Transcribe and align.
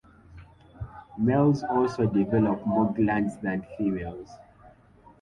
Males 1.19 1.61
also 1.63 2.07
develop 2.07 2.65
more 2.65 2.91
glands 2.91 3.37
than 3.37 3.61
females. 3.77 4.31